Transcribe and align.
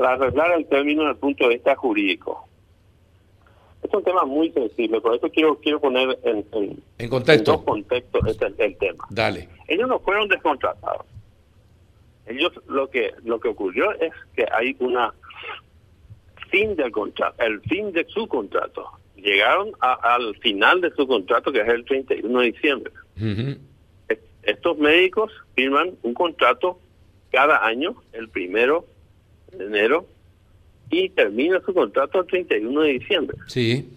para 0.00 0.14
arreglar 0.14 0.52
el 0.52 0.66
término 0.66 1.02
desde 1.02 1.12
el 1.12 1.18
punto 1.18 1.44
de 1.44 1.54
vista 1.56 1.76
jurídico. 1.76 2.48
Es 3.82 3.92
un 3.92 4.02
tema 4.02 4.24
muy 4.24 4.50
sensible, 4.50 4.98
por 4.98 5.14
eso 5.14 5.28
quiero 5.30 5.58
quiero 5.58 5.78
poner 5.78 6.18
en, 6.22 6.46
en, 6.96 7.08
contexto. 7.10 7.52
dos 7.52 7.62
contextos 7.64 8.26
este, 8.26 8.46
el 8.64 8.78
tema. 8.78 9.04
Dale. 9.10 9.48
Ellos 9.68 9.88
no 9.88 10.00
fueron 10.00 10.26
descontratados. 10.28 11.04
Ellos 12.24 12.50
lo 12.66 12.88
que 12.88 13.12
lo 13.24 13.40
que 13.40 13.48
ocurrió 13.48 13.92
es 14.00 14.12
que 14.34 14.46
hay 14.50 14.74
una 14.78 15.12
fin 16.50 16.76
del 16.76 16.90
contrato, 16.92 17.42
el 17.42 17.60
fin 17.60 17.92
de 17.92 18.06
su 18.06 18.26
contrato. 18.26 18.86
Llegaron 19.16 19.72
al 19.80 20.34
final 20.36 20.80
de 20.80 20.92
su 20.92 21.06
contrato 21.06 21.52
que 21.52 21.60
es 21.60 21.68
el 21.68 21.84
31 21.84 22.40
de 22.40 22.52
diciembre. 22.52 22.92
Estos 24.44 24.78
médicos 24.78 25.30
firman 25.54 25.90
un 26.02 26.14
contrato 26.14 26.80
cada 27.30 27.66
año, 27.66 27.96
el 28.14 28.30
primero 28.30 28.86
de 29.52 29.66
enero, 29.66 30.06
y 30.90 31.08
termina 31.10 31.60
su 31.60 31.72
contrato 31.72 32.20
el 32.20 32.26
31 32.26 32.80
de 32.82 32.88
diciembre. 32.92 33.36
Sí. 33.46 33.88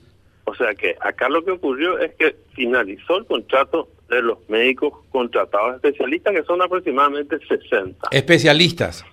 O 0.46 0.54
sea 0.56 0.74
que 0.76 0.96
acá 1.00 1.30
lo 1.30 1.44
que 1.44 1.52
ocurrió 1.52 1.98
es 2.00 2.14
que 2.16 2.36
finalizó 2.54 3.18
el 3.18 3.26
contrato 3.26 3.90
de 4.10 4.22
los 4.22 4.38
médicos 4.50 4.94
contratados 5.10 5.76
especialistas, 5.76 6.34
que 6.34 6.44
son 6.44 6.62
aproximadamente 6.62 7.40
60. 7.48 8.10
Especialistas. 8.12 9.06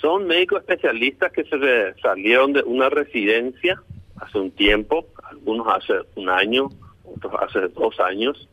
Son 0.00 0.26
médicos 0.26 0.60
especialistas 0.60 1.32
que 1.32 1.44
se 1.44 2.00
salieron 2.00 2.52
de 2.52 2.62
una 2.62 2.88
residencia 2.88 3.82
hace 4.16 4.38
un 4.38 4.50
tiempo, 4.50 5.06
algunos 5.24 5.66
hace 5.68 5.94
un 6.14 6.28
año, 6.28 6.68
otros 7.04 7.32
hace 7.40 7.68
dos 7.68 7.98
años, 8.00 8.48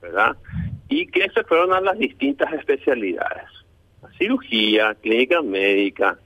¿verdad? 0.00 0.36
Y 0.88 1.06
que 1.06 1.28
se 1.30 1.42
fueron 1.44 1.72
a 1.72 1.80
las 1.80 1.98
distintas 1.98 2.52
especialidades. 2.52 3.48
Cirugía, 4.18 4.94
clínica 4.94 5.42
médica, 5.42 6.18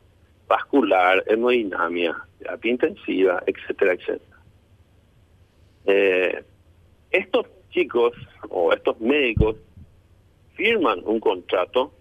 vascular, 0.46 1.24
hemodinamia, 1.26 2.16
terapia 2.38 2.70
intensiva, 2.70 3.42
etcétera, 3.46 3.94
etcétera. 3.94 4.38
Eh, 5.86 6.44
estos 7.10 7.46
chicos 7.70 8.12
o 8.48 8.72
estos 8.72 9.00
médicos 9.00 9.56
firman 10.54 11.00
un 11.04 11.20
contrato, 11.20 11.92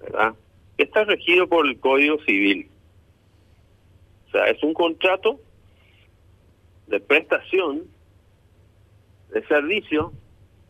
¿verdad? 0.00 0.34
Que 0.76 0.84
está 0.84 1.04
regido 1.04 1.48
por 1.48 1.66
el 1.66 1.78
Código 1.80 2.18
Civil. 2.24 2.68
O 4.28 4.30
sea, 4.30 4.46
es 4.46 4.62
un 4.62 4.74
contrato 4.74 5.40
de 6.86 7.00
prestación 7.00 7.84
de 9.30 9.44
servicio 9.46 10.12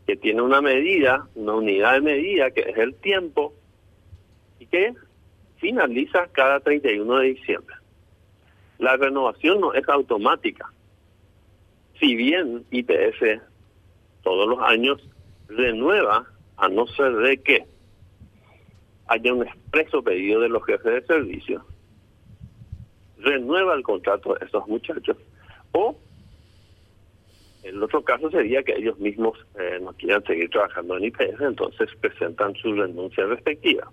que 0.07 0.17
tiene 0.17 0.41
una 0.41 0.61
medida, 0.63 1.29
una 1.35 1.55
unidad 1.55 1.95
de 1.95 2.01
medida 2.01 2.51
que 2.51 2.61
es 2.61 2.79
el 2.79 2.95
tiempo 2.95 3.53
y 4.59 4.67
que 4.67 4.95
finaliza 5.57 6.29
cada 6.33 6.61
31 6.61 7.19
de 7.19 7.27
diciembre. 7.29 7.77
La 8.79 8.97
renovación 8.97 9.61
no 9.61 9.73
es 9.73 9.89
automática. 9.89 10.71
Si 11.99 12.15
bien 12.15 12.65
IPS 12.71 13.41
todos 14.23 14.49
los 14.49 14.59
años 14.61 15.01
renueva, 15.49 16.27
a 16.57 16.69
no 16.69 16.87
ser 16.87 17.15
de 17.17 17.39
que 17.39 17.65
haya 19.07 19.33
un 19.33 19.43
expreso 19.47 20.03
pedido 20.03 20.41
de 20.41 20.49
los 20.49 20.65
jefes 20.65 20.93
de 20.93 21.07
servicio, 21.07 21.65
renueva 23.19 23.75
el 23.75 23.83
contrato 23.83 24.35
de 24.35 24.47
esos 24.47 24.67
muchachos. 24.67 25.17
O 25.73 25.97
el 27.63 27.83
otro 27.83 28.03
caso 28.03 28.31
sería 28.31 28.63
que 28.63 28.77
ellos 28.77 28.99
mismos 28.99 29.39
eh, 29.59 29.79
no 29.81 29.93
quieran 29.95 30.23
seguir 30.25 30.51
trabajando 30.51 30.97
en 30.97 31.05
IPS, 31.05 31.41
entonces 31.41 31.89
presentan 32.01 32.55
su 32.55 32.73
renuncia 32.73 33.25
respectiva. 33.27 33.91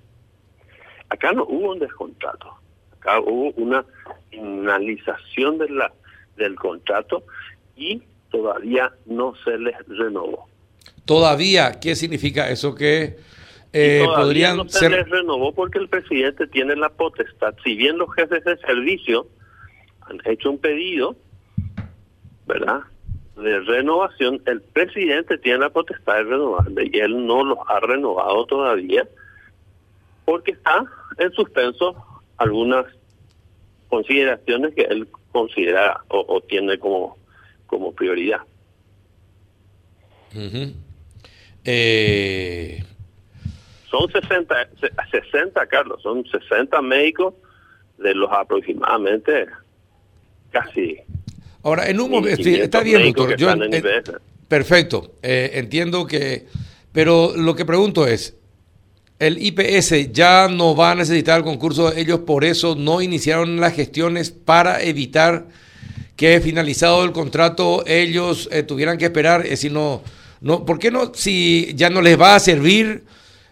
Acá 1.13 1.31
no 1.31 1.43
hubo 1.43 1.73
un 1.73 1.79
descontrato, 1.79 2.51
acá 2.93 3.19
hubo 3.19 3.51
una 3.51 3.85
finalización 4.31 5.59
de 5.59 5.69
la, 5.69 5.93
del 6.37 6.55
contrato 6.55 7.23
y 7.75 8.01
todavía 8.31 8.91
no 9.05 9.35
se 9.45 9.59
les 9.59 9.75
renovó. 9.87 10.47
¿Todavía? 11.05 11.79
¿Qué 11.79 11.95
significa 11.95 12.49
eso? 12.49 12.73
Que 12.73 13.17
eh, 13.73 14.03
podrían 14.15 14.57
no 14.57 14.67
se 14.67 14.89
les 14.89 15.07
renovó 15.07 15.53
porque 15.53 15.77
el 15.77 15.87
presidente 15.87 16.47
tiene 16.47 16.75
la 16.75 16.89
potestad. 16.89 17.53
Si 17.63 17.75
bien 17.75 17.99
los 17.99 18.11
jefes 18.15 18.43
de 18.43 18.57
servicio 18.57 19.27
han 20.01 20.19
hecho 20.25 20.49
un 20.49 20.57
pedido, 20.57 21.15
¿verdad? 22.47 22.79
De 23.35 23.59
renovación, 23.59 24.41
el 24.47 24.61
presidente 24.61 25.37
tiene 25.37 25.59
la 25.59 25.69
potestad 25.69 26.15
de 26.15 26.23
renovarle 26.23 26.89
y 26.91 26.97
él 26.97 27.27
no 27.27 27.43
los 27.43 27.59
ha 27.67 27.79
renovado 27.81 28.47
todavía 28.47 29.07
porque 30.25 30.51
está 30.51 30.85
en 31.17 31.31
suspenso 31.31 31.95
algunas 32.37 32.85
consideraciones 33.89 34.73
que 34.73 34.83
él 34.83 35.07
considera 35.31 36.01
o, 36.09 36.41
tiene 36.41 36.77
como, 36.77 37.17
como 37.67 37.93
prioridad. 37.93 38.41
eh... 41.63 42.83
Son 43.89 44.11
60, 44.11 44.69
60, 45.11 45.67
Carlos, 45.67 46.01
son 46.01 46.25
60 46.25 46.81
médicos 46.81 47.35
de 47.99 48.15
los 48.15 48.31
aproximadamente 48.31 49.45
casi. 50.49 50.97
Ahora, 51.61 51.87
en 51.87 51.99
un 51.99 52.09
momento, 52.09 52.41
está 52.41 52.81
bien, 52.81 53.13
doctor. 53.13 53.37
Yo, 53.37 53.49
perfecto, 54.47 55.13
eh, 55.21 55.51
entiendo 55.53 56.07
que, 56.07 56.47
pero 56.91 57.33
lo 57.35 57.55
que 57.55 57.65
pregunto 57.65 58.07
es, 58.07 58.35
el 59.19 59.41
IPS 59.41 60.11
ya 60.11 60.47
no 60.47 60.75
va 60.75 60.91
a 60.91 60.95
necesitar 60.95 61.37
el 61.37 61.43
concurso, 61.43 61.93
ellos 61.93 62.19
por 62.19 62.43
eso 62.43 62.75
no 62.75 63.01
iniciaron 63.01 63.59
las 63.59 63.73
gestiones 63.73 64.31
para 64.31 64.81
evitar 64.81 65.45
que 66.15 66.39
finalizado 66.41 67.03
el 67.03 67.11
contrato 67.11 67.83
ellos 67.87 68.49
eh, 68.51 68.63
tuvieran 68.63 68.97
que 68.97 69.05
esperar, 69.05 69.45
eh, 69.45 69.57
si 69.57 69.69
no, 69.69 70.01
no, 70.41 70.65
¿por 70.65 70.79
qué 70.79 70.91
no, 70.91 71.13
si 71.13 71.73
ya 71.75 71.89
no 71.89 72.01
les 72.01 72.19
va 72.19 72.35
a 72.35 72.39
servir, 72.39 73.03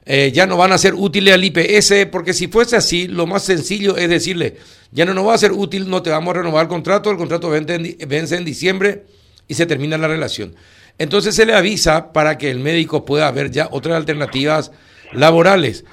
eh, 0.06 0.32
ya 0.34 0.46
no 0.46 0.58
van 0.58 0.72
a 0.72 0.78
ser 0.78 0.94
útiles 0.94 1.34
al 1.34 1.44
IPS? 1.44 2.08
Porque 2.12 2.34
si 2.34 2.48
fuese 2.48 2.76
así, 2.76 3.08
lo 3.08 3.26
más 3.26 3.44
sencillo 3.44 3.98
es 3.98 4.10
decirle, 4.10 4.58
ya 4.92 5.06
no 5.06 5.14
nos 5.14 5.28
va 5.28 5.36
a 5.36 5.38
ser 5.38 5.54
útil, 5.54 5.90
no 5.90 6.02
te 6.02 6.10
vamos 6.10 6.36
a 6.36 6.40
renovar 6.40 6.64
el 6.64 6.70
contrato, 6.70 7.10
el 7.10 7.18
contrato 7.18 7.50
vence 7.50 7.76
en, 7.76 7.98
vence 8.08 8.36
en 8.36 8.46
diciembre 8.46 9.06
y 9.48 9.54
se 9.54 9.66
termina 9.66 9.98
la 9.98 10.08
relación. 10.08 10.56
Entonces 10.98 11.34
se 11.34 11.46
le 11.46 11.56
avisa 11.56 12.14
para 12.14 12.38
que 12.38 12.52
el 12.52 12.60
médico 12.60 13.06
pueda 13.06 13.32
ver 13.32 13.52
ya 13.52 13.70
otras 13.72 13.96
alternativas 13.96 14.72
laborales. 15.14 15.86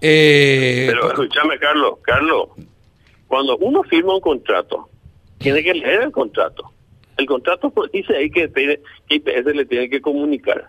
Eh, 0.00 0.86
Pero 0.88 1.08
escúchame, 1.08 1.58
Carlos, 1.58 1.98
Carlos, 2.02 2.48
cuando 3.26 3.56
uno 3.58 3.82
firma 3.84 4.14
un 4.14 4.20
contrato, 4.20 4.88
tiene 5.38 5.62
que 5.62 5.74
leer 5.74 6.02
el 6.02 6.12
contrato. 6.12 6.70
El 7.16 7.26
contrato 7.26 7.72
dice 7.92 8.16
ahí 8.16 8.30
que 8.30 8.50
IPS 9.08 9.46
le 9.54 9.64
tiene 9.66 9.88
que 9.88 10.00
comunicar. 10.00 10.68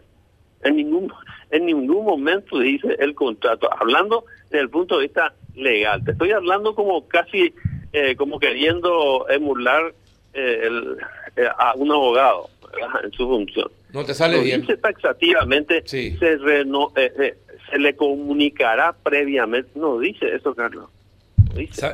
En 0.63 0.75
ningún 0.77 1.11
en 1.51 1.65
ningún 1.65 2.05
momento 2.05 2.59
dice 2.59 2.95
el 2.99 3.13
contrato. 3.15 3.69
Hablando 3.79 4.25
desde 4.49 4.61
el 4.61 4.69
punto 4.69 4.97
de 4.97 5.03
vista 5.03 5.33
legal. 5.55 6.03
Te 6.03 6.11
estoy 6.11 6.31
hablando 6.31 6.75
como 6.75 7.07
casi 7.07 7.53
eh, 7.93 8.15
como 8.15 8.39
queriendo 8.39 9.25
emular 9.29 9.93
eh, 10.33 10.61
el, 10.63 10.97
a 11.57 11.73
un 11.75 11.91
abogado 11.91 12.49
en 13.03 13.11
su 13.11 13.27
función. 13.27 13.71
No 13.93 14.03
te 14.03 14.13
sale 14.13 14.41
bien. 14.41 14.61
Dice 14.61 14.77
taxativamente 14.77 15.83
se, 15.85 16.37
reno, 16.37 16.91
se 16.95 17.37
le 17.77 17.95
comunicará 17.95 18.93
previamente. 18.93 19.71
No 19.75 19.99
dice 19.99 20.33
eso, 20.35 20.53
Carlos. 20.53 20.89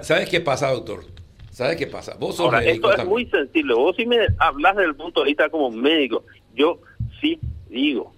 ¿Sabes 0.02 0.30
qué 0.30 0.42
pasa, 0.42 0.72
doctor? 0.72 1.04
¿Sabes 1.52 1.78
qué 1.78 1.88
pasa? 1.88 2.16
Vos 2.18 2.38
sos 2.38 2.46
Ahora, 2.46 2.64
esto 2.64 2.94
es 2.94 3.06
muy 3.06 3.26
sensible. 3.26 3.74
Vos 3.74 3.96
si 3.96 4.06
me 4.06 4.18
hablas 4.40 4.76
desde 4.76 4.90
el 4.90 4.96
punto 4.96 5.22
de 5.22 5.28
vista 5.28 5.50
como 5.50 5.70
médico, 5.70 6.24
yo 6.56 6.80
sí 7.20 7.40
digo, 7.70 8.14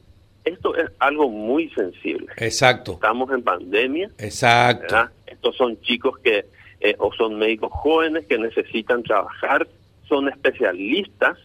esto 0.45 0.75
es 0.75 0.91
algo 0.99 1.29
muy 1.29 1.69
sensible. 1.69 2.27
Exacto. 2.37 2.93
Estamos 2.93 3.31
en 3.31 3.43
pandemia. 3.43 4.09
Exacto. 4.17 5.09
Estos 5.25 5.55
son 5.55 5.79
chicos 5.81 6.19
que, 6.19 6.45
eh, 6.79 6.95
o 6.99 7.11
son 7.13 7.37
médicos 7.37 7.71
jóvenes 7.71 8.25
que 8.27 8.37
necesitan 8.37 9.03
trabajar, 9.03 9.67
son 10.07 10.29
especialistas, 10.29 11.37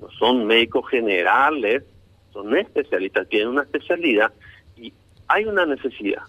no 0.00 0.10
son 0.18 0.46
médicos 0.46 0.88
generales, 0.90 1.84
son 2.32 2.56
especialistas, 2.56 3.28
tienen 3.28 3.48
una 3.48 3.62
especialidad 3.62 4.32
hay 5.32 5.46
una 5.46 5.64
necesidad. 5.64 6.22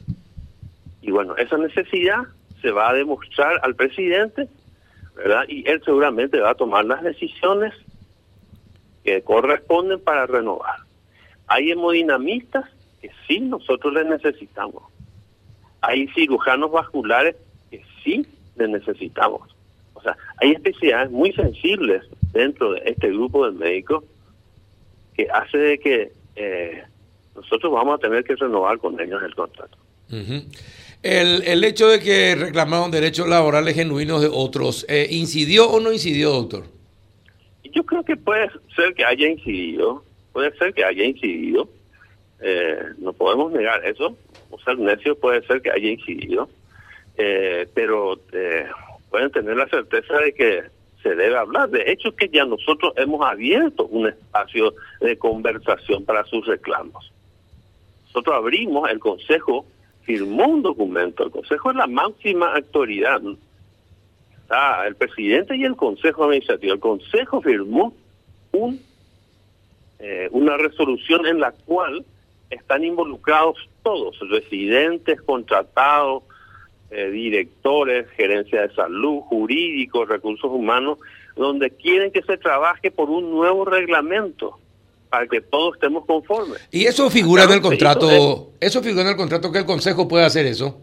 Y 1.01 1.11
bueno, 1.11 1.35
esa 1.35 1.57
necesidad 1.57 2.21
se 2.61 2.71
va 2.71 2.89
a 2.89 2.94
demostrar 2.94 3.59
al 3.61 3.75
presidente, 3.75 4.47
¿verdad? 5.15 5.44
Y 5.50 5.69
él 5.69 5.81
seguramente 5.83 6.39
va 6.39 6.51
a 6.51 6.55
tomar 6.55 6.85
las 6.85 7.03
decisiones 7.03 7.73
que 9.03 9.21
corresponden 9.21 10.00
para 10.00 10.25
renovar. 10.25 10.77
Hay 11.47 11.71
hemodinamistas 11.71 12.69
que 13.01 13.11
sí 13.27 13.41
nosotros 13.41 13.94
les 13.94 14.05
necesitamos. 14.05 14.83
Hay 15.81 16.07
cirujanos 16.15 16.71
vasculares 16.71 17.35
que 17.69 17.83
sí 18.03 18.25
les 18.55 18.69
necesitamos. 18.69 19.53
O 19.95 20.01
sea, 20.01 20.15
hay 20.38 20.51
especialidades 20.51 21.11
muy 21.11 21.33
sensibles 21.33 22.03
dentro 22.31 22.71
de 22.71 22.83
este 22.85 23.09
grupo 23.09 23.45
de 23.45 23.51
médicos 23.51 24.05
que 25.13 25.27
hace 25.29 25.57
de 25.57 25.79
que 25.79 26.11
eh, 26.38 26.83
nosotros 27.35 27.71
vamos 27.71 27.95
a 27.95 27.97
tener 27.97 28.24
que 28.24 28.35
renovar 28.35 28.77
con 28.77 29.00
ellos 29.00 29.21
el 29.24 29.35
contrato. 29.35 29.77
El, 31.01 31.44
el 31.44 31.63
hecho 31.63 31.88
de 31.88 32.00
que 32.00 32.35
reclamaron 32.35 32.91
derechos 32.91 33.27
laborales 33.27 33.75
genuinos 33.75 34.21
de 34.21 34.30
otros, 34.31 34.85
eh, 34.88 35.07
¿incidió 35.09 35.69
o 35.69 35.80
no 35.80 35.91
incidió, 35.91 36.30
doctor? 36.30 36.65
Yo 37.63 37.83
creo 37.83 38.03
que 38.03 38.15
puede 38.15 38.50
ser 38.75 38.94
que 38.94 39.03
haya 39.03 39.27
incidido, 39.27 40.03
puede 40.31 40.56
ser 40.57 40.74
que 40.74 40.85
haya 40.85 41.03
incidido, 41.03 41.68
eh, 42.41 42.77
no 43.00 43.13
podemos 43.13 43.51
negar 43.51 43.83
eso, 43.86 44.15
o 44.51 44.59
ser 44.59 44.77
necio 44.77 45.18
puede 45.18 45.45
ser 45.47 45.62
que 45.62 45.71
haya 45.71 45.89
incidido, 45.89 46.47
eh, 47.18 47.68
pero 47.74 48.19
pueden 49.09 49.31
tener 49.31 49.57
la 49.57 49.68
certeza 49.68 50.18
de 50.18 50.33
que 50.33 50.63
se 51.01 51.15
debe 51.15 51.38
hablar. 51.38 51.69
De 51.69 51.91
hecho, 51.91 52.15
que 52.15 52.29
ya 52.29 52.45
nosotros 52.45 52.94
hemos 52.95 53.25
abierto 53.25 53.86
un 53.88 54.07
espacio 54.07 54.74
de 55.01 55.18
conversación 55.18 56.06
para 56.06 56.24
sus 56.25 56.45
reclamos. 56.47 57.12
Nosotros 58.13 58.36
abrimos, 58.36 58.92
el 58.92 59.00
Consejo 59.00 59.65
firmó 60.04 60.45
un 60.45 60.62
documento, 60.62 61.24
el 61.24 61.31
Consejo 61.31 61.71
es 61.71 61.77
la 61.77 61.88
máxima 61.88 62.54
autoridad. 62.56 63.21
El 64.86 64.95
presidente 64.95 65.57
y 65.57 65.63
el 65.63 65.75
Consejo 65.75 66.25
Administrativo. 66.25 66.74
El 66.74 66.80
Consejo 66.80 67.42
firmó 67.42 67.92
un, 68.51 68.80
eh, 69.98 70.30
una 70.31 70.57
resolución 70.57 71.25
en 71.25 71.39
la 71.39 71.54
cual 71.54 72.06
están 72.51 72.83
involucrados 72.83 73.57
todos, 73.81 74.19
residentes, 74.30 75.19
contratados, 75.24 76.21
eh, 76.92 77.10
directores, 77.10 78.07
gerencia 78.12 78.68
de 78.68 78.75
salud, 78.75 79.21
jurídicos, 79.21 80.07
recursos 80.07 80.51
humanos, 80.51 81.00
donde 81.36 81.71
quieren 81.71 82.12
que 82.12 82.21
se 82.21 82.38
trabaje 82.38 82.92
por 82.92 83.10
un 83.10 83.31
nuevo 83.31 83.65
reglamento 83.65 84.60
para 85.13 85.27
que 85.27 85.42
todos 85.42 85.75
estemos 85.75 86.07
conformes. 86.07 86.60
Y 86.71 86.86
eso 86.86 87.07
figura 87.12 87.44
en 87.44 87.51
el 87.51 87.62
contrato, 87.62 88.54
eso 88.60 88.81
figura 88.81 89.04
en 89.04 89.10
el 89.10 89.15
contrato 89.15 89.51
que 89.51 89.60
el 89.60 89.65
Consejo 89.65 90.07
puede 90.07 90.25
hacer 90.25 90.48
eso. 90.48 90.81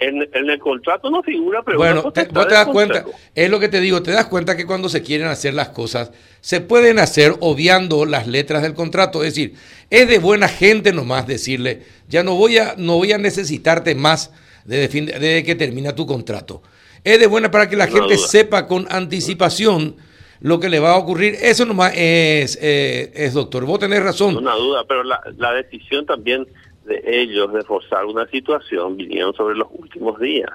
En, 0.00 0.20
el 0.34 0.58
contrato 0.58 1.08
no 1.10 1.22
figura, 1.22 1.62
pero 1.64 1.78
bueno, 1.78 2.02
vos 2.02 2.12
te 2.12 2.24
das 2.26 2.66
cuenta, 2.66 3.04
es 3.36 3.48
lo 3.48 3.60
que 3.60 3.68
te 3.68 3.80
digo, 3.80 4.02
te 4.02 4.10
das 4.10 4.26
cuenta 4.26 4.56
que 4.56 4.66
cuando 4.66 4.88
se 4.88 5.04
quieren 5.04 5.28
hacer 5.28 5.54
las 5.54 5.68
cosas, 5.68 6.10
se 6.40 6.60
pueden 6.60 6.98
hacer 6.98 7.36
obviando 7.38 8.04
las 8.04 8.26
letras 8.26 8.62
del 8.62 8.74
contrato, 8.74 9.22
es 9.22 9.36
decir, 9.36 9.54
es 9.88 10.08
de 10.08 10.18
buena 10.18 10.48
gente 10.48 10.92
nomás 10.92 11.28
decirle, 11.28 11.84
ya 12.08 12.24
no 12.24 12.34
voy 12.34 12.58
a, 12.58 12.74
no 12.78 12.96
voy 12.96 13.12
a 13.12 13.18
necesitarte 13.18 13.94
más 13.94 14.32
de, 14.64 14.88
de 14.88 15.44
que 15.44 15.54
termina 15.54 15.94
tu 15.94 16.04
contrato. 16.04 16.64
Es 17.04 17.20
de 17.20 17.28
buena 17.28 17.52
para 17.52 17.68
que 17.68 17.76
la 17.76 17.86
gente 17.86 18.18
sepa 18.18 18.66
con 18.66 18.88
anticipación 18.90 19.94
lo 20.42 20.58
que 20.58 20.68
le 20.68 20.80
va 20.80 20.92
a 20.92 20.98
ocurrir. 20.98 21.36
Eso 21.40 21.64
nomás 21.64 21.92
es, 21.96 22.58
eh, 22.60 23.12
es 23.14 23.32
doctor. 23.32 23.64
Vos 23.64 23.78
tenés 23.78 24.02
razón. 24.02 24.36
Una 24.36 24.56
duda, 24.56 24.84
pero 24.86 25.04
la, 25.04 25.20
la 25.38 25.52
decisión 25.54 26.04
también 26.04 26.46
de 26.84 27.00
ellos 27.06 27.52
de 27.52 27.62
forzar 27.62 28.04
una 28.04 28.26
situación 28.26 28.96
vinieron 28.96 29.32
sobre 29.34 29.54
los 29.56 29.68
últimos 29.70 30.18
días, 30.18 30.50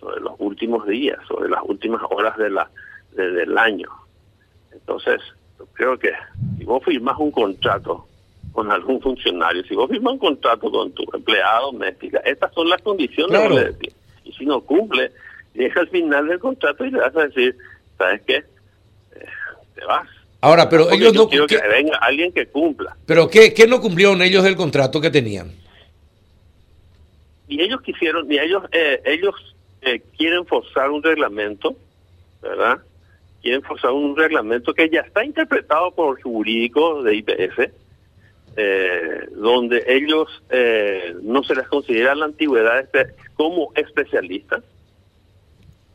sobre 0.00 0.20
los 0.20 0.34
últimos 0.38 0.84
días, 0.86 1.16
sobre 1.28 1.48
las 1.48 1.60
últimas 1.64 2.02
horas 2.10 2.36
de 2.36 2.50
la 2.50 2.68
del 3.14 3.56
año. 3.56 3.88
Entonces, 4.72 5.20
yo 5.58 5.66
creo 5.72 5.98
que 5.98 6.12
si 6.56 6.64
vos 6.64 6.84
firmas 6.84 7.16
un 7.18 7.30
contrato 7.30 8.06
con 8.52 8.70
algún 8.70 9.00
funcionario, 9.00 9.64
si 9.64 9.74
vos 9.74 9.88
firmas 9.88 10.14
un 10.14 10.18
contrato 10.18 10.70
con 10.70 10.92
tu 10.92 11.04
empleada 11.12 11.60
doméstica, 11.60 12.18
estas 12.24 12.52
son 12.52 12.68
las 12.68 12.82
condiciones. 12.82 13.74
Y 14.24 14.32
si 14.32 14.44
no 14.44 14.60
cumple, 14.60 15.10
llega 15.54 15.80
al 15.80 15.88
final 15.88 16.28
del 16.28 16.38
contrato 16.38 16.84
y 16.84 16.90
le 16.90 16.98
vas 17.00 17.16
a 17.16 17.26
decir, 17.26 17.56
¿sabes 17.96 18.22
qué? 18.26 18.44
Eh, 19.78 19.80
te 19.80 19.86
vas 19.86 20.08
Ahora, 20.40 20.68
pero 20.68 20.90
ellos 20.90 21.12
no... 21.14 21.28
Quiero 21.28 21.46
que 21.46 21.56
venga 21.56 21.96
alguien 21.98 22.32
que 22.32 22.46
cumpla. 22.46 22.96
¿Pero 23.06 23.28
qué, 23.28 23.52
qué 23.52 23.66
no 23.66 23.80
cumplieron 23.80 24.22
ellos 24.22 24.44
del 24.44 24.54
contrato 24.54 25.00
que 25.00 25.10
tenían? 25.10 25.52
Y 27.48 27.60
ellos 27.62 27.80
quisieron, 27.82 28.30
y 28.30 28.38
ellos, 28.38 28.62
eh, 28.72 29.00
ellos 29.04 29.34
eh, 29.80 30.00
quieren 30.16 30.46
forzar 30.46 30.90
un 30.90 31.02
reglamento, 31.02 31.74
¿verdad? 32.40 32.78
Quieren 33.42 33.62
forzar 33.62 33.90
un 33.90 34.16
reglamento 34.16 34.74
que 34.74 34.88
ya 34.90 35.00
está 35.00 35.24
interpretado 35.24 35.90
por 35.92 36.18
el 36.18 36.22
jurídico 36.22 37.02
de 37.02 37.16
IPS, 37.16 37.70
eh, 38.56 39.28
donde 39.32 39.82
ellos 39.88 40.28
no 41.22 41.42
se 41.42 41.54
les 41.54 41.66
considera 41.68 42.14
la 42.14 42.26
antigüedad 42.26 42.88
como 43.34 43.72
especialistas 43.74 44.62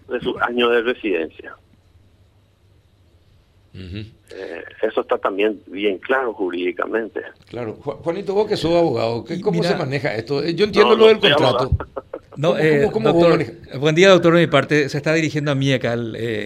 de 0.09 0.19
sus 0.21 0.41
años 0.41 0.71
de 0.71 0.81
residencia. 0.81 1.55
Eh, 3.75 4.63
eso 4.81 5.01
está 5.01 5.17
también 5.17 5.59
bien 5.67 5.97
claro 5.97 6.33
jurídicamente. 6.33 7.21
Claro. 7.49 7.73
Juanito, 7.73 8.33
vos 8.33 8.47
que 8.47 8.57
sos 8.57 8.75
abogado, 8.75 9.25
¿cómo 9.41 9.63
se 9.63 9.75
maneja 9.75 10.15
esto? 10.15 10.43
Eh, 10.43 10.53
yo 10.53 10.65
entiendo 10.65 10.95
lo 10.95 11.07
del 11.07 11.19
contrato. 11.19 11.71
No, 12.35 12.57
eh, 12.57 12.89
buen 13.79 13.93
día, 13.93 14.09
doctor. 14.09 14.33
De 14.33 14.41
mi 14.41 14.47
parte, 14.47 14.89
se 14.89 14.97
está 14.97 15.13
dirigiendo 15.13 15.51
a 15.51 15.55
mí 15.55 15.71
acá, 15.71 15.95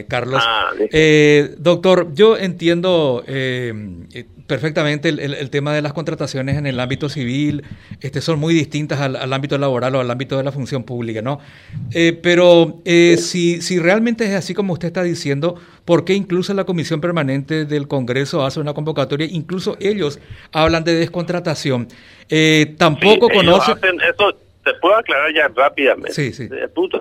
Carlos. 0.09 0.43
Ah, 0.45 0.71
doctor, 1.59 2.13
yo 2.13 2.35
entiendo 2.35 3.23
perfectamente 4.47 5.09
el, 5.09 5.49
tema 5.49 5.73
de 5.73 5.81
las 5.81 5.93
contrataciones 5.93 6.57
en 6.57 6.65
el 6.65 6.79
ámbito 6.79 7.09
civil, 7.09 7.63
este, 8.01 8.21
son 8.21 8.39
muy 8.39 8.53
distintas 8.53 9.01
al, 9.01 9.33
ámbito 9.33 9.57
laboral 9.57 9.95
o 9.95 9.99
al 9.99 10.09
ámbito 10.09 10.37
de 10.37 10.43
la 10.43 10.53
función 10.53 10.83
pública, 10.83 11.21
¿no? 11.21 11.39
Eh, 11.93 12.17
pero 12.23 12.81
eh, 12.85 13.17
si, 13.17 13.61
si 13.61 13.77
realmente 13.77 14.25
es 14.25 14.33
así 14.33 14.53
como 14.53 14.73
usted 14.73 14.87
está 14.87 15.03
diciendo, 15.03 15.59
¿por 15.83 16.05
qué 16.05 16.13
incluso 16.13 16.53
la 16.53 16.63
Comisión 16.63 17.01
Permanente 17.01 17.65
del 17.65 17.87
Congreso 17.89 18.45
hace 18.45 18.61
una 18.61 18.73
convocatoria? 18.73 19.27
Incluso 19.29 19.75
ellos 19.81 20.19
hablan 20.53 20.85
de 20.85 20.95
descontratación. 20.95 21.89
Eh, 22.29 22.73
tampoco 22.77 23.29
conocen... 23.29 23.77
Eso 24.01 24.31
se 24.63 24.73
puede 24.81 24.95
aclarar 24.95 25.33
ya 25.33 25.47
rápidamente. 25.49 26.13
Sí, 26.13 26.31
sí. 26.31 26.49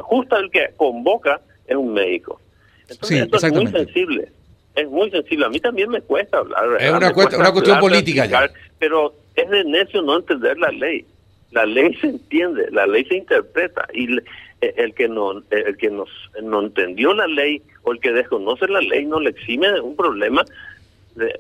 Justo 0.01 0.37
el 0.37 0.51
que 0.51 0.71
convoca 0.77 1.41
es 1.67 1.77
un 1.77 1.95
médico. 1.95 2.41
Entonces, 2.89 3.23
esto 3.23 3.47
es 3.47 3.53
muy 3.53 3.67
sensible 3.69 4.31
es 4.77 4.89
muy 4.89 5.11
sensible. 5.11 5.47
A 5.47 5.49
mí 5.49 5.59
también 5.59 5.91
me 5.91 6.01
cuesta 6.03 6.39
hablar. 6.39 6.81
Es 6.81 6.93
una, 6.93 7.13
cuestión 7.13 7.81
política 7.81 8.27
ya. 8.27 8.51
Pero 8.79 9.15
es 9.35 9.49
de 9.51 9.65
necio 9.65 10.03
no 10.03 10.17
entender 10.17 10.59
la 10.59 10.71
ley. 10.71 11.05
La 11.51 11.65
ley 11.65 11.95
se 11.95 12.09
entiende, 12.09 12.69
la 12.71 12.87
ley 12.87 13.05
se 13.07 13.17
interpreta 13.17 13.87
y 13.93 14.19
eh, 14.61 14.75
el 14.77 14.95
que 14.95 15.09
no 15.09 15.43
el 15.51 15.77
que 15.77 15.91
nos 15.91 16.09
no 16.43 16.61
entendió 16.61 17.15
la 17.15 17.27
ley 17.27 17.63
o 17.83 17.93
el 17.93 18.01
que 18.01 18.13
desconoce 18.13 18.67
la 18.69 18.81
ley 18.81 19.07
no 19.07 19.21
le 19.21 19.31
exime 19.31 19.71
de 19.71 19.81
un 19.81 19.97
problema 19.97 20.45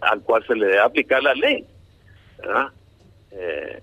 al 0.00 0.21
cual 0.23 0.44
se 0.47 0.55
le 0.55 0.67
debe 0.67 0.81
aplicar 0.81 1.23
la 1.23 1.35
ley. 1.35 1.65
Eh, 3.33 3.83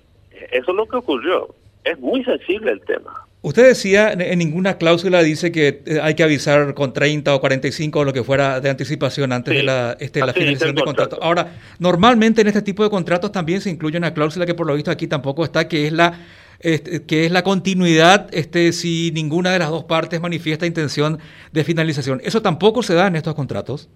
eso 0.51 0.71
es 0.71 0.75
lo 0.75 0.87
que 0.87 0.97
ocurrió. 0.97 1.53
Es 1.83 1.99
muy 1.99 2.23
sensible 2.23 2.71
el 2.71 2.81
tema. 2.81 3.27
Usted 3.45 3.67
decía, 3.67 4.13
en 4.13 4.39
ninguna 4.39 4.77
cláusula 4.77 5.21
dice 5.21 5.51
que 5.51 5.83
eh, 5.85 5.99
hay 6.01 6.15
que 6.15 6.23
avisar 6.23 6.73
con 6.73 6.93
30 6.93 7.35
o 7.35 7.41
45 7.41 7.99
o 7.99 8.05
lo 8.05 8.13
que 8.13 8.23
fuera 8.23 8.61
de 8.61 8.69
anticipación 8.69 9.33
antes 9.33 9.53
de 9.53 9.63
la, 9.63 9.97
este, 9.99 10.21
la 10.21 10.31
finalización 10.31 10.75
del 10.75 10.85
contrato. 10.85 11.19
Ahora, 11.21 11.51
normalmente 11.77 12.39
en 12.39 12.47
este 12.47 12.61
tipo 12.61 12.83
de 12.83 12.89
contratos 12.89 13.33
también 13.33 13.59
se 13.59 13.69
incluye 13.69 13.97
una 13.97 14.13
cláusula 14.13 14.45
que 14.45 14.53
por 14.55 14.65
lo 14.65 14.75
visto 14.75 14.91
aquí 14.91 15.07
tampoco 15.07 15.43
está, 15.43 15.67
que 15.67 15.87
es 15.87 15.91
la 15.91 16.21
este, 16.61 17.03
que 17.03 17.25
es 17.25 17.31
la 17.33 17.43
continuidad 17.43 18.33
este, 18.33 18.71
si 18.71 19.11
ninguna 19.13 19.51
de 19.51 19.59
las 19.59 19.69
dos 19.69 19.83
partes 19.83 20.21
manifiesta 20.21 20.65
intención 20.65 21.19
de 21.51 21.65
finalización. 21.65 22.21
¿Eso 22.23 22.41
tampoco 22.41 22.81
se 22.81 22.93
da 22.93 23.07
en 23.07 23.17
estos 23.17 23.35
contratos? 23.35 23.89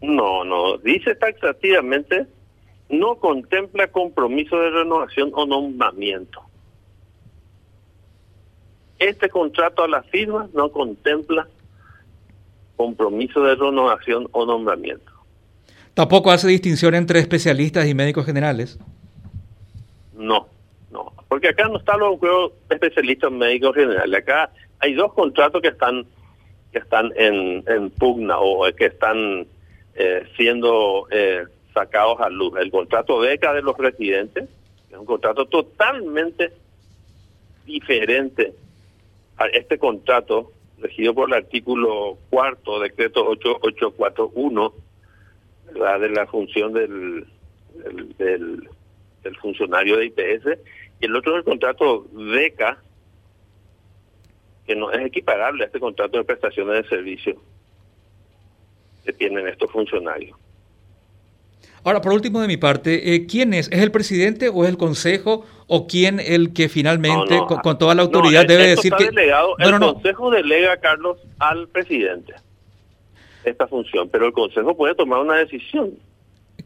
No, 0.00 0.44
no. 0.44 0.78
Dice 0.78 1.16
taxativamente, 1.16 2.28
no 2.88 3.16
contempla 3.16 3.88
compromiso 3.88 4.56
de 4.56 4.70
renovación 4.70 5.32
o 5.34 5.44
nombramiento. 5.44 6.51
Este 9.02 9.28
contrato 9.28 9.82
a 9.82 9.88
la 9.88 10.04
firma 10.04 10.48
no 10.54 10.70
contempla 10.70 11.48
compromiso 12.76 13.42
de 13.42 13.56
renovación 13.56 14.28
o 14.30 14.46
nombramiento. 14.46 15.10
¿Tampoco 15.92 16.30
hace 16.30 16.46
distinción 16.46 16.94
entre 16.94 17.18
especialistas 17.18 17.88
y 17.88 17.94
médicos 17.94 18.24
generales? 18.24 18.78
No, 20.14 20.46
no, 20.92 21.12
porque 21.28 21.48
acá 21.48 21.66
no 21.66 21.78
está 21.78 21.96
los 21.96 22.16
especialistas 22.70 23.32
médicos 23.32 23.74
generales. 23.74 24.20
Acá 24.20 24.52
hay 24.78 24.94
dos 24.94 25.12
contratos 25.14 25.60
que 25.60 25.68
están 25.68 26.06
que 26.70 26.78
están 26.78 27.10
en, 27.16 27.90
pugna 27.98 28.38
o 28.38 28.64
que 28.72 28.86
están 28.86 29.46
eh, 29.96 30.26
siendo 30.36 31.08
eh, 31.10 31.44
sacados 31.74 32.20
a 32.20 32.30
luz. 32.30 32.54
El 32.56 32.70
contrato 32.70 33.18
beca 33.18 33.52
de 33.52 33.62
los 33.62 33.76
residentes 33.76 34.48
es 34.90 34.96
un 34.96 35.06
contrato 35.06 35.44
totalmente 35.46 36.52
diferente 37.66 38.54
este 39.46 39.78
contrato, 39.78 40.52
regido 40.78 41.14
por 41.14 41.28
el 41.28 41.34
artículo 41.34 42.18
cuarto, 42.30 42.80
decreto 42.80 43.24
8841, 43.26 44.74
¿verdad? 45.72 46.00
de 46.00 46.08
la 46.10 46.26
función 46.26 46.72
del, 46.72 47.26
del, 48.18 48.68
funcionario 49.40 49.96
de 49.96 50.06
IPS, 50.06 50.58
y 51.00 51.06
el 51.06 51.16
otro 51.16 51.32
es 51.32 51.38
el 51.38 51.44
contrato 51.44 52.06
DECA, 52.12 52.82
que 54.66 54.76
no 54.76 54.92
es 54.92 55.04
equiparable 55.06 55.64
a 55.64 55.66
este 55.66 55.80
contrato 55.80 56.18
de 56.18 56.24
prestaciones 56.24 56.82
de 56.82 56.88
servicio 56.88 57.36
que 59.04 59.12
tienen 59.12 59.48
estos 59.48 59.70
funcionarios. 59.70 60.38
Ahora, 61.84 62.00
por 62.00 62.12
último 62.12 62.40
de 62.40 62.48
mi 62.48 62.56
parte, 62.56 63.14
eh, 63.14 63.26
¿quién 63.26 63.54
es? 63.54 63.68
¿Es 63.72 63.80
el 63.80 63.90
presidente 63.90 64.48
o 64.48 64.64
es 64.64 64.70
el 64.70 64.76
consejo 64.76 65.44
o 65.66 65.86
quién 65.86 66.20
el 66.20 66.52
que 66.52 66.68
finalmente, 66.68 67.40
con, 67.62 67.78
toda 67.78 67.94
la 67.94 68.02
autoridad, 68.02 68.46
debe 68.46 68.68
decir 68.68 68.92
que... 68.92 69.06
Delegado, 69.06 69.56
el 69.58 69.78
consejo 69.78 70.30
delega, 70.30 70.76
Carlos, 70.76 71.18
al 71.38 71.68
presidente 71.68 72.34
esta 73.44 73.66
función, 73.66 74.08
pero 74.08 74.26
el 74.26 74.32
consejo 74.32 74.76
puede 74.76 74.94
tomar 74.94 75.20
una 75.20 75.36
decisión. 75.36 75.92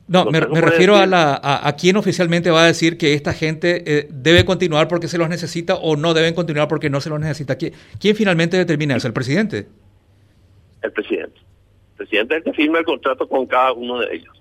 No, 0.08 0.25
me, 0.26 0.40
refiero 0.40 0.94
a, 0.94 1.06
la, 1.06 1.40
a, 1.42 1.75
quién 1.75 1.96
oficialmente 1.96 2.50
va 2.50 2.62
a 2.62 2.66
decir 2.66 2.96
que 2.96 3.14
esta 3.14 3.32
gente 3.32 3.82
eh, 3.87 4.08
debe 4.11 4.44
continuar 4.44 4.87
porque 4.87 5.08
se 5.08 5.18
los 5.18 5.28
necesita 5.28 5.75
o 5.75 5.96
no 5.96 6.14
deben 6.14 6.35
continuar 6.35 6.68
porque 6.68 6.90
no 6.90 7.00
se 7.00 7.11
los 7.11 7.18
necesita. 7.18 7.56
¿Quién, 7.56 7.73
quién 7.99 8.14
finalmente 8.14 8.56
determina 8.56 8.94
eso? 8.94 9.08
¿El 9.08 9.14
presidente? 9.14 9.66
El 10.82 10.92
presidente. 10.92 11.40
El 11.40 11.96
presidente 11.96 12.35
es 12.35 12.38
el 12.38 12.44
que 12.44 12.52
firma 12.52 12.78
el 12.78 12.85
contrato 12.85 13.28
con 13.28 13.46
cada 13.46 13.73
uno 13.73 13.99
de 13.99 14.14
ellos, 14.14 14.36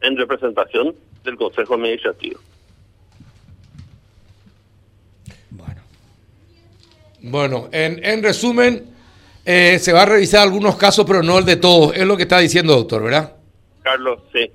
en 0.00 0.16
representación 0.16 0.94
del 1.24 1.36
Consejo 1.36 1.74
Administrativo. 1.74 2.40
Bueno. 5.50 5.80
Bueno, 7.22 7.68
en, 7.72 8.04
en 8.04 8.22
resumen, 8.22 8.96
eh, 9.44 9.78
se 9.78 9.92
va 9.92 10.02
a 10.02 10.06
revisar 10.06 10.42
algunos 10.42 10.76
casos, 10.76 11.04
pero 11.06 11.22
no 11.22 11.38
el 11.38 11.44
de 11.44 11.56
todos. 11.56 11.96
Es 11.96 12.04
lo 12.04 12.16
que 12.16 12.24
está 12.24 12.38
diciendo, 12.38 12.74
doctor, 12.74 13.02
¿verdad? 13.04 13.36
Carlos, 13.82 14.20
sí. 14.32 14.50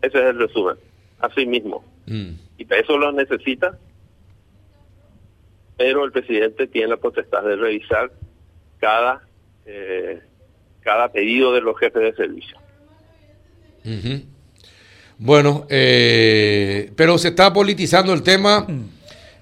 Ese 0.00 0.18
es 0.18 0.24
el 0.24 0.38
resumen. 0.38 0.76
Así 1.18 1.44
mismo. 1.44 1.84
Mm. 2.06 2.30
Y 2.56 2.64
para 2.64 2.80
eso 2.80 2.96
lo 2.96 3.12
necesita, 3.12 3.78
pero 5.76 6.04
el 6.04 6.12
presidente 6.12 6.66
tiene 6.66 6.88
la 6.88 6.96
potestad 6.96 7.42
de 7.42 7.56
revisar 7.56 8.10
cada, 8.78 9.22
eh, 9.66 10.22
cada 10.80 11.12
pedido 11.12 11.52
de 11.52 11.60
los 11.60 11.78
jefes 11.78 12.02
de 12.02 12.14
servicio. 12.14 12.56
Bueno, 15.18 15.66
eh, 15.68 16.92
pero 16.96 17.18
se 17.18 17.28
está 17.28 17.52
politizando 17.52 18.12
el 18.12 18.22
tema 18.22 18.66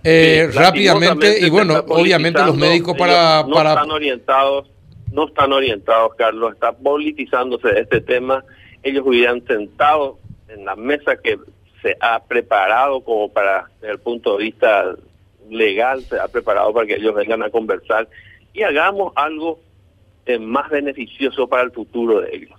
eh, 0.03 0.49
rápidamente 0.53 1.39
y 1.41 1.51
bueno, 1.51 1.85
obviamente 1.89 2.41
los 2.43 2.57
médicos 2.57 2.97
para... 2.97 3.43
No 3.43 3.59
están 3.59 3.91
orientados, 3.91 4.71
no 5.13 5.27
están 5.27 5.53
orientados, 5.53 6.15
Carlos, 6.17 6.55
está 6.55 6.73
politizándose 6.73 7.79
este 7.79 8.01
tema. 8.01 8.43
Ellos 8.83 9.05
hubieran 9.07 9.45
sentado 9.47 10.19
en 10.49 10.65
la 10.65 10.77
mesa 10.77 11.17
que 11.17 11.39
se 11.83 11.97
ha 12.01 12.21
preparado 12.25 13.03
como 13.03 13.31
para, 13.31 13.69
desde 13.81 13.93
el 13.93 14.01
punto 14.01 14.39
de 14.39 14.45
vista 14.45 14.95
legal, 15.51 16.03
se 16.05 16.19
ha 16.19 16.29
preparado 16.29 16.73
para 16.73 16.87
que 16.87 16.95
ellos 16.95 17.15
vengan 17.15 17.43
a 17.43 17.51
conversar 17.51 18.09
y 18.55 18.63
hagamos 18.63 19.13
algo 19.15 19.61
eh, 20.25 20.39
más 20.39 20.71
beneficioso 20.71 21.47
para 21.47 21.63
el 21.63 21.71
futuro 21.71 22.21
de 22.21 22.35
ellos. 22.35 22.56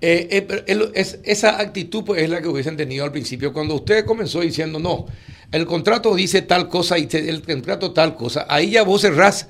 Eh, 0.00 0.46
eh 0.48 0.90
es, 0.94 1.20
esa 1.24 1.60
actitud 1.60 2.04
pues, 2.04 2.22
es 2.22 2.30
la 2.30 2.40
que 2.40 2.48
hubiesen 2.48 2.76
tenido 2.76 3.04
al 3.04 3.12
principio, 3.12 3.52
cuando 3.52 3.74
usted 3.74 4.04
comenzó 4.04 4.40
diciendo, 4.40 4.78
no, 4.78 5.06
el 5.50 5.66
contrato 5.66 6.14
dice 6.14 6.42
tal 6.42 6.68
cosa 6.68 6.98
y 6.98 7.08
el 7.12 7.42
contrato 7.42 7.92
tal 7.92 8.14
cosa, 8.14 8.46
ahí 8.48 8.70
ya 8.72 8.84
vos 8.84 9.02
cerrás 9.02 9.48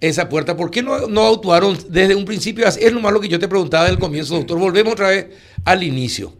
esa 0.00 0.28
puerta. 0.28 0.56
¿Por 0.56 0.70
qué 0.70 0.82
no, 0.82 1.06
no 1.06 1.26
actuaron 1.26 1.76
desde 1.88 2.14
un 2.14 2.24
principio? 2.24 2.66
Es 2.66 2.92
lo 2.92 3.20
que 3.20 3.28
yo 3.28 3.38
te 3.38 3.48
preguntaba 3.48 3.86
del 3.86 3.98
comienzo, 3.98 4.36
doctor. 4.36 4.58
Volvemos 4.58 4.94
otra 4.94 5.08
vez 5.08 5.28
al 5.64 5.82
inicio. 5.82 6.32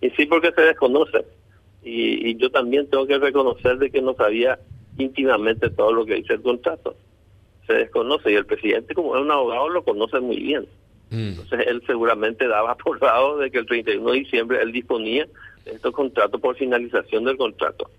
Y 0.00 0.10
sí, 0.10 0.26
porque 0.26 0.52
se 0.52 0.62
desconoce. 0.62 1.24
Y, 1.82 2.36
yo 2.36 2.50
también 2.50 2.88
tengo 2.90 3.06
que 3.06 3.18
reconocer 3.18 3.78
de 3.78 3.90
que 3.90 4.02
no 4.02 4.14
sabía 4.14 4.58
íntimamente 4.98 5.70
todo 5.70 5.92
lo 5.92 6.04
que 6.04 6.14
dice 6.14 6.34
el 6.34 6.42
contrato. 6.42 6.96
Se 7.66 7.74
desconoce 7.74 8.32
y 8.32 8.34
el 8.34 8.46
presidente, 8.46 8.94
como 8.94 9.14
es 9.16 9.22
un 9.22 9.30
abogado, 9.30 9.68
lo 9.68 9.84
conoce 9.84 10.18
muy 10.20 10.38
bien. 10.38 10.66
Mm. 11.10 11.28
Entonces 11.28 11.60
él 11.66 11.82
seguramente 11.86 12.46
daba 12.48 12.74
por 12.84 12.98
dado 12.98 13.38
de 13.38 13.50
que 13.50 13.58
el 13.58 13.66
31 13.66 14.10
de 14.10 14.18
diciembre 14.18 14.62
él 14.62 14.72
disponía 14.72 15.26
de 15.64 15.72
estos 15.72 15.92
contratos 15.92 16.40
por 16.40 16.56
finalización 16.56 17.24
del 17.24 17.36
contrato 17.36 17.90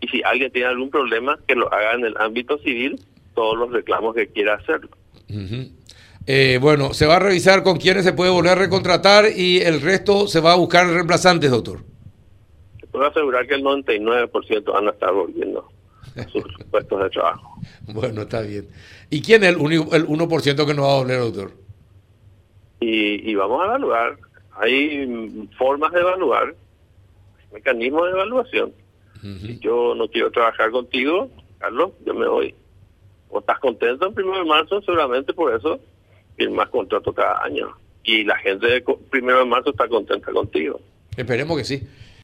y 0.00 0.08
si 0.08 0.22
alguien 0.22 0.50
tiene 0.50 0.68
algún 0.68 0.90
problema, 0.90 1.38
que 1.46 1.54
lo 1.54 1.72
haga 1.72 1.92
en 1.92 2.04
el 2.04 2.16
ámbito 2.18 2.58
civil, 2.58 2.98
todos 3.34 3.56
los 3.58 3.70
reclamos 3.70 4.14
que 4.14 4.28
quiera 4.28 4.54
hacerlo. 4.54 4.90
Eh, 6.26 6.58
bueno, 6.60 6.94
se 6.94 7.06
va 7.06 7.16
a 7.16 7.18
revisar 7.18 7.62
con 7.62 7.76
quiénes 7.76 8.04
se 8.04 8.12
puede 8.12 8.30
volver 8.30 8.52
a 8.52 8.54
recontratar 8.54 9.26
y 9.34 9.60
el 9.60 9.80
resto 9.80 10.26
se 10.26 10.40
va 10.40 10.52
a 10.52 10.56
buscar 10.56 10.86
reemplazantes, 10.86 11.50
doctor. 11.50 11.82
Te 12.80 12.86
puedo 12.86 13.06
asegurar 13.06 13.46
que 13.46 13.54
el 13.54 13.62
99% 13.62 14.72
van 14.72 14.88
a 14.88 14.90
estar 14.90 15.12
volviendo 15.12 15.68
a 16.16 16.28
sus 16.28 16.44
puestos 16.70 17.02
de 17.02 17.10
trabajo. 17.10 17.60
Bueno, 17.88 18.22
está 18.22 18.40
bien. 18.40 18.68
¿Y 19.10 19.20
quién 19.20 19.44
es 19.44 19.50
el, 19.50 19.56
el 19.56 20.06
1% 20.06 20.66
que 20.66 20.74
no 20.74 20.82
va 20.82 20.94
a 20.94 20.98
volver, 20.98 21.20
doctor? 21.20 21.52
Y, 22.80 23.30
y 23.30 23.34
vamos 23.34 23.62
a 23.62 23.66
evaluar. 23.66 24.18
Hay 24.56 25.48
formas 25.56 25.92
de 25.92 26.00
evaluar, 26.00 26.54
mecanismos 27.52 28.06
de 28.06 28.10
evaluación. 28.10 28.72
Si 29.22 29.58
yo 29.58 29.94
no 29.94 30.08
quiero 30.08 30.30
trabajar 30.30 30.70
contigo, 30.70 31.30
Carlos, 31.58 31.92
yo 32.06 32.14
me 32.14 32.26
voy. 32.26 32.54
O 33.28 33.40
estás 33.40 33.58
contento 33.58 34.06
el 34.08 34.14
primero 34.14 34.38
de 34.38 34.46
marzo, 34.46 34.80
seguramente 34.80 35.34
por 35.34 35.54
eso 35.54 35.78
firmas 36.36 36.70
contrato 36.70 37.12
cada 37.12 37.44
año. 37.44 37.68
Y 38.02 38.24
la 38.24 38.38
gente 38.38 38.66
del 38.66 38.82
primero 39.10 39.40
de 39.40 39.44
marzo 39.44 39.70
está 39.70 39.86
contenta 39.88 40.32
contigo. 40.32 40.80
Esperemos 41.16 41.58
que 41.58 41.64
sí. 41.64 41.82